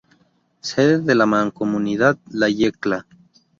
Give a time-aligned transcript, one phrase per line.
[0.61, 3.05] Sede de la Mancomunidad La Yecla.